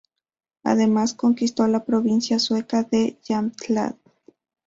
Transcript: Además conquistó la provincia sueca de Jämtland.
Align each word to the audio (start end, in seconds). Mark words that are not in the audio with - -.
Además 0.63 1.13
conquistó 1.13 1.67
la 1.67 1.85
provincia 1.85 2.39
sueca 2.39 2.81
de 2.81 3.19
Jämtland. 3.21 3.97